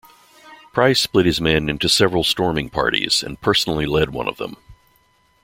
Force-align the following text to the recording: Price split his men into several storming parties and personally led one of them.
Price 0.73 0.99
split 0.99 1.27
his 1.27 1.39
men 1.39 1.69
into 1.69 1.87
several 1.87 2.23
storming 2.23 2.71
parties 2.71 3.21
and 3.21 3.39
personally 3.39 3.85
led 3.85 4.09
one 4.09 4.27
of 4.27 4.37
them. 4.37 4.57